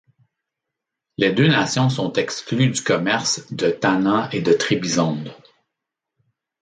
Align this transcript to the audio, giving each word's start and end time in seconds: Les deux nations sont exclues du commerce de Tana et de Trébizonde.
Les 1.19 1.31
deux 1.31 1.45
nations 1.47 1.89
sont 1.91 2.11
exclues 2.13 2.69
du 2.71 2.81
commerce 2.81 3.43
de 3.53 3.69
Tana 3.69 4.29
et 4.31 4.41
de 4.41 4.51
Trébizonde. 4.51 5.31